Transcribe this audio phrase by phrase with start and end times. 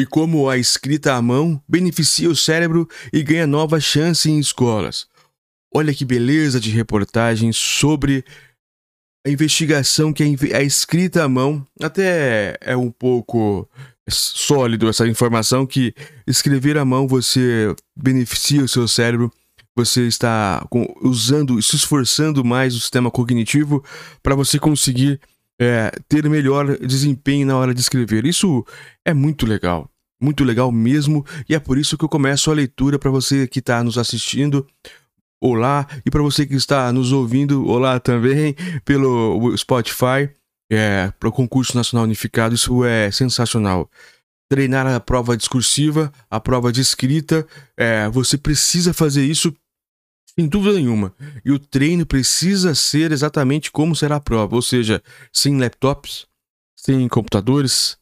[0.00, 5.06] e como a escrita à mão beneficia o cérebro e ganha nova chance em escolas.
[5.72, 8.24] Olha que beleza de reportagem sobre
[9.26, 10.22] a investigação que
[10.54, 13.68] a, escrita à mão até é um pouco
[14.08, 15.94] sólido essa informação que
[16.26, 19.30] escrever à mão você beneficia o seu cérebro
[19.76, 20.66] você está
[21.00, 23.84] usando, se esforçando mais o sistema cognitivo
[24.22, 25.20] para você conseguir
[25.60, 28.24] é, ter melhor desempenho na hora de escrever.
[28.24, 28.64] Isso
[29.04, 29.90] é muito legal,
[30.20, 33.58] muito legal mesmo, e é por isso que eu começo a leitura para você que
[33.58, 34.66] está nos assistindo.
[35.42, 40.30] Olá, e para você que está nos ouvindo, olá também pelo Spotify,
[40.70, 43.90] é, para o concurso nacional unificado, isso é sensacional
[44.50, 47.46] treinar a prova discursiva, a prova de escrita.
[47.76, 49.54] É, você precisa fazer isso
[50.40, 51.14] sem dúvida nenhuma.
[51.44, 56.26] E o treino precisa ser exatamente como será a prova, ou seja, sem laptops,
[56.74, 57.98] sem computadores,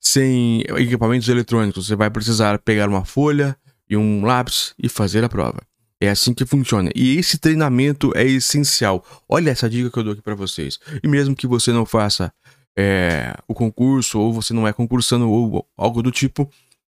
[0.00, 1.86] sem equipamentos eletrônicos.
[1.86, 3.56] Você vai precisar pegar uma folha
[3.90, 5.60] e um lápis e fazer a prova.
[6.00, 6.90] É assim que funciona.
[6.94, 9.04] E esse treinamento é essencial.
[9.28, 10.78] Olha essa dica que eu dou aqui para vocês.
[11.02, 12.32] E mesmo que você não faça
[12.76, 16.50] é, o concurso, ou você não é concursando, ou algo do tipo,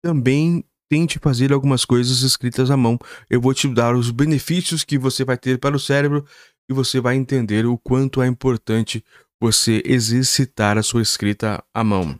[0.02, 0.64] também
[0.94, 3.00] tente fazer algumas coisas escritas à mão.
[3.28, 6.24] Eu vou te dar os benefícios que você vai ter para o cérebro
[6.70, 9.04] e você vai entender o quanto é importante
[9.42, 12.16] você exercitar a sua escrita à mão.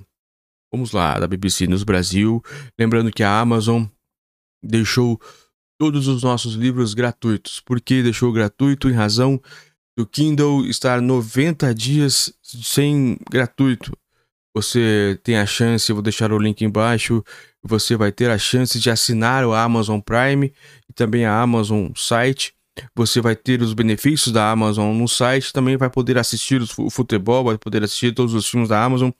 [0.74, 2.42] Vamos lá, da BBC News Brasil.
[2.76, 3.86] Lembrando que a Amazon
[4.64, 5.22] deixou
[5.78, 7.60] todos os nossos livros gratuitos.
[7.60, 8.90] Por que deixou gratuito?
[8.90, 9.40] Em razão
[9.96, 13.96] do Kindle estar 90 dias sem gratuito.
[14.56, 17.24] Você tem a chance, vou deixar o link embaixo,
[17.64, 20.54] você vai ter a chance de assinar o Amazon Prime
[20.88, 22.54] e também a Amazon site.
[22.96, 27.44] Você vai ter os benefícios da Amazon no site, também vai poder assistir o futebol,
[27.44, 29.12] vai poder assistir todos os filmes da Amazon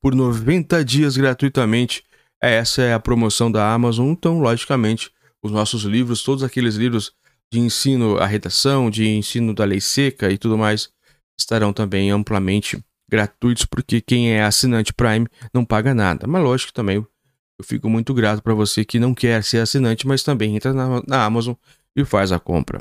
[0.00, 2.04] por 90 dias gratuitamente.
[2.40, 5.10] Essa é a promoção da Amazon, então, logicamente,
[5.42, 7.12] os nossos livros, todos aqueles livros
[7.52, 10.90] de ensino à redação, de ensino da lei seca e tudo mais,
[11.38, 12.78] estarão também amplamente
[13.08, 16.26] gratuitos, porque quem é assinante Prime não paga nada.
[16.26, 20.22] Mas lógico também eu fico muito grato para você que não quer ser assinante, mas
[20.22, 21.54] também entra na, na Amazon
[21.94, 22.78] e faz a compra.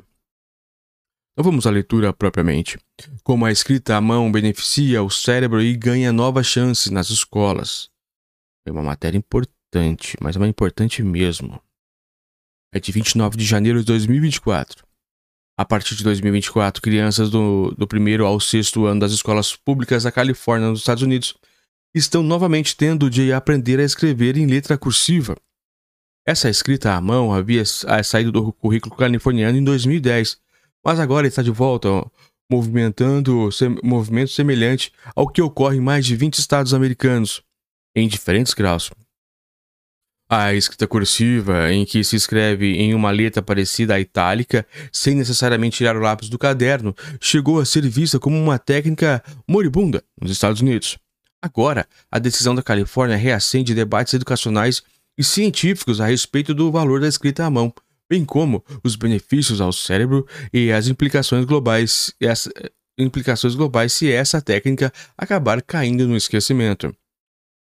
[1.33, 2.77] Então vamos à leitura propriamente.
[3.23, 7.89] Como a escrita à mão beneficia o cérebro e ganha novas chances nas escolas.
[8.65, 11.61] É uma matéria importante, mas é uma importante mesmo
[12.75, 14.85] é de 29 de janeiro de 2024.
[15.57, 20.11] A partir de 2024, crianças do, do primeiro ao sexto ano das escolas públicas da
[20.11, 21.33] Califórnia, nos Estados Unidos,
[21.93, 25.37] estão novamente tendo de aprender a escrever em letra cursiva.
[26.27, 27.63] Essa escrita à mão havia
[28.03, 30.37] saído do currículo californiano em 2010,
[30.83, 31.87] mas agora está de volta,
[32.51, 37.41] movimentando sem, movimento semelhante ao que ocorre em mais de 20 estados americanos,
[37.95, 38.91] em diferentes graus.
[40.27, 45.77] A escrita cursiva, em que se escreve em uma letra parecida à itálica, sem necessariamente
[45.77, 50.61] tirar o lápis do caderno, chegou a ser vista como uma técnica moribunda nos Estados
[50.61, 50.97] Unidos.
[51.39, 54.81] Agora, a decisão da Califórnia reacende debates educacionais
[55.15, 57.71] e científicos a respeito do valor da escrita à mão,
[58.09, 62.49] bem como os benefícios ao cérebro e as implicações globais, as
[62.97, 66.95] implicações globais se essa técnica acabar caindo no esquecimento.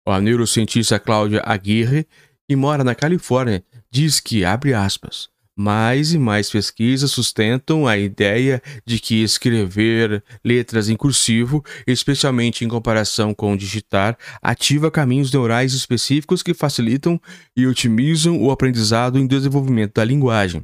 [0.08, 2.08] A neurocientista Cláudia Aguirre
[2.48, 8.62] que mora na Califórnia, diz que, abre aspas, mais e mais pesquisas sustentam a ideia
[8.86, 16.44] de que escrever letras em cursivo, especialmente em comparação com digitar, ativa caminhos neurais específicos
[16.44, 17.20] que facilitam
[17.56, 20.62] e otimizam o aprendizado e desenvolvimento da linguagem.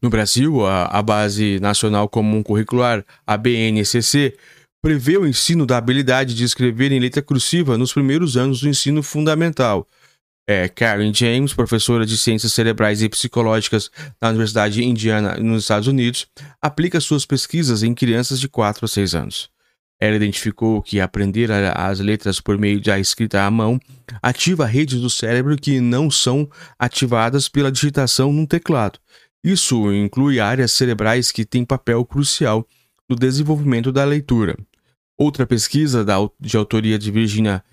[0.00, 4.36] No Brasil, a, a Base Nacional Comum Curricular, a BNCC,
[4.82, 9.02] prevê o ensino da habilidade de escrever em letra cursiva nos primeiros anos do ensino
[9.02, 9.88] fundamental,
[10.46, 13.90] é, Karen James, professora de Ciências Cerebrais e Psicológicas
[14.20, 16.26] na Universidade Indiana, nos Estados Unidos,
[16.62, 19.50] aplica suas pesquisas em crianças de 4 a 6 anos.
[19.98, 23.80] Ela identificou que aprender as letras por meio da escrita à mão
[24.22, 28.98] ativa redes do cérebro que não são ativadas pela digitação num teclado.
[29.42, 32.66] Isso inclui áreas cerebrais que têm papel crucial
[33.08, 34.56] no desenvolvimento da leitura.
[35.18, 36.04] Outra pesquisa
[36.38, 37.64] de autoria de Virginia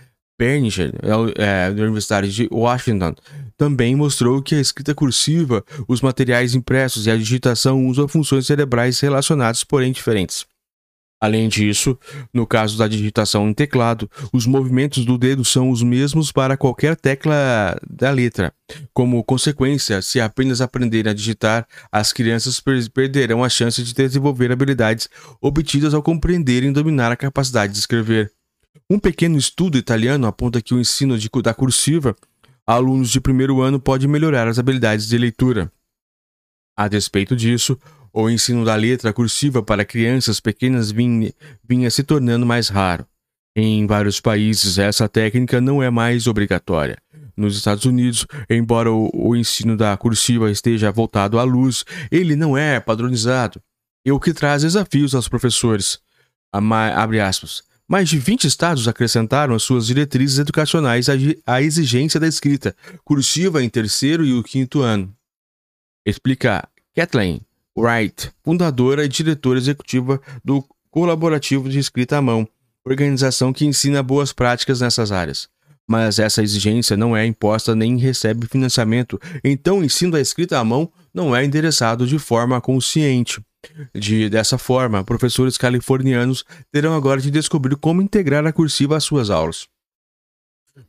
[0.44, 0.92] Berninger,
[1.38, 3.16] é, da Universidade de Washington,
[3.58, 9.00] também mostrou que a escrita cursiva, os materiais impressos e a digitação usam funções cerebrais
[9.00, 10.46] relacionadas, porém diferentes.
[11.22, 11.98] Além disso,
[12.34, 16.98] no caso da digitação em teclado, os movimentos do dedo são os mesmos para qualquer
[16.98, 18.52] tecla da letra.
[18.94, 22.62] Como consequência, se apenas aprenderem a digitar, as crianças
[22.94, 25.08] perderão a chance de desenvolver habilidades
[25.40, 28.30] obtidas ao compreenderem e dominar a capacidade de escrever.
[28.90, 32.16] Um pequeno estudo italiano aponta que o ensino de, da cursiva
[32.66, 35.72] alunos de primeiro ano podem melhorar as habilidades de leitura.
[36.76, 37.78] A despeito disso,
[38.12, 41.34] o ensino da letra cursiva para crianças pequenas vinha,
[41.64, 43.06] vinha se tornando mais raro.
[43.56, 46.98] Em vários países, essa técnica não é mais obrigatória.
[47.36, 52.58] Nos Estados Unidos, embora o, o ensino da cursiva esteja voltado à luz, ele não
[52.58, 53.62] é padronizado,
[54.06, 56.00] e o que traz desafios aos professores.
[56.52, 57.64] Abre aspas.
[57.94, 61.06] Mais de 20 estados acrescentaram às suas diretrizes educacionais
[61.46, 62.76] a, exigência da escrita
[63.06, 65.16] cursiva em terceiro e o quinto ano.
[66.04, 67.42] Explica Kathleen
[67.78, 72.48] Wright, fundadora e diretora executiva do Colaborativo de Escrita à Mão,
[72.84, 75.48] organização que ensina boas práticas nessas áreas.
[75.88, 80.64] Mas essa exigência não é imposta nem recebe financiamento, então o ensino da escrita à
[80.64, 83.40] mão não é endereçado de forma consciente.
[83.94, 89.30] De, dessa forma, professores californianos terão agora de descobrir como integrar a cursiva às suas
[89.30, 89.68] aulas.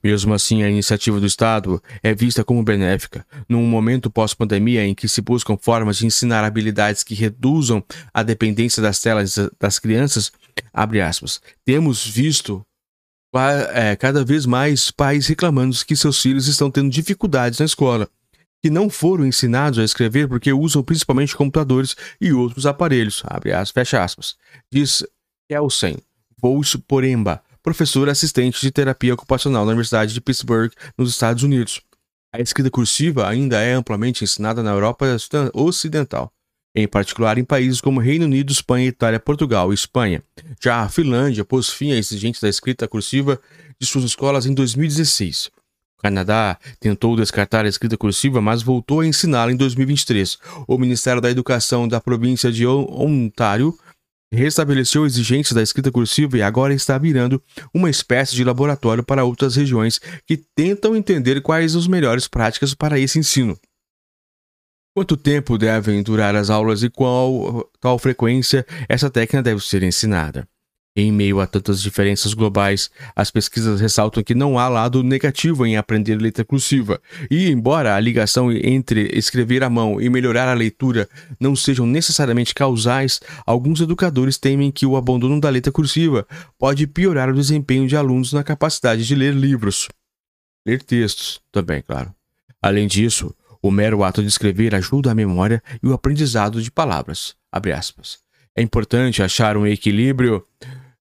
[0.03, 5.07] Mesmo assim, a iniciativa do Estado é vista como benéfica, num momento pós-pandemia em que
[5.07, 10.33] se buscam formas de ensinar habilidades que reduzam a dependência das telas das crianças.
[10.73, 12.65] Aspas, temos visto
[13.73, 18.09] é, cada vez mais pais reclamando que seus filhos estão tendo dificuldades na escola
[18.65, 23.71] que não foram ensinados a escrever porque usam principalmente computadores e outros aparelhos, abre as,
[23.71, 24.37] fecha aspas.
[24.73, 25.05] Diz
[25.47, 25.99] Kelsen
[26.41, 31.83] Vous Poremba, professor assistente de terapia ocupacional na Universidade de Pittsburgh, nos Estados Unidos.
[32.33, 35.05] A escrita cursiva ainda é amplamente ensinada na Europa
[35.53, 36.33] Ocidental,
[36.75, 40.23] em particular em países como Reino Unido, Espanha, Itália, Portugal e Espanha.
[40.59, 43.39] Já a Finlândia pôs fim à exigência da escrita cursiva
[43.79, 45.51] de suas escolas em 2016.
[46.05, 50.37] Canadá tentou descartar a escrita cursiva, mas voltou a ensiná-la em 2023.
[50.69, 53.75] O Ministério da Educação da província de Ontário
[54.31, 57.43] restabeleceu exigências da escrita cursiva e agora está virando
[57.73, 62.99] uma espécie de laboratório para outras regiões que tentam entender quais as melhores práticas para
[62.99, 63.59] esse ensino.
[64.95, 70.47] Quanto tempo devem durar as aulas e qual qual frequência essa técnica deve ser ensinada?
[70.97, 75.77] Em meio a tantas diferenças globais, as pesquisas ressaltam que não há lado negativo em
[75.77, 81.09] aprender letra cursiva, e embora a ligação entre escrever à mão e melhorar a leitura
[81.41, 86.25] não sejam necessariamente causais, alguns educadores temem que o abandono da letra cursiva
[86.57, 89.89] pode piorar o desempenho de alunos na capacidade de ler livros.
[90.65, 92.15] Ler textos, também, claro.
[92.63, 97.35] Além disso, o mero ato de escrever ajuda a memória e o aprendizado de palavras.
[98.57, 100.45] É importante achar um equilíbrio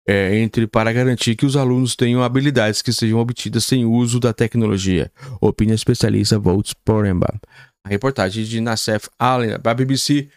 [0.08, 4.34] é, entre para garantir que os alunos tenham habilidades que sejam obtidas sem uso da
[4.34, 5.12] tecnologia.
[5.40, 7.40] Opina especialista Volts Poremba.
[7.86, 10.30] A reportagem de Nassef Allen, da BBC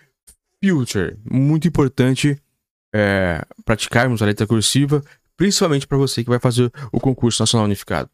[0.63, 1.17] Future.
[1.29, 2.41] Muito importante
[2.95, 5.03] é, praticarmos a letra cursiva,
[5.37, 8.11] principalmente para você que vai fazer o concurso nacional unificado.